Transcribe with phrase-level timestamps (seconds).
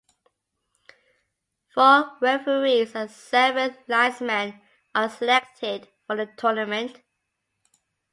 [1.75, 4.59] Four referees and seven linesmen
[4.95, 7.03] are selected for the tournament.